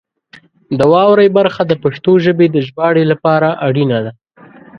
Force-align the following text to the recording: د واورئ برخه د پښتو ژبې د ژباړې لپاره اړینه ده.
د 0.77 0.81
واورئ 0.91 1.27
برخه 1.37 1.61
د 1.67 1.73
پښتو 1.83 2.11
ژبې 2.25 2.47
د 2.51 2.57
ژباړې 2.67 3.03
لپاره 3.11 3.49
اړینه 3.67 3.99
ده. 4.05 4.11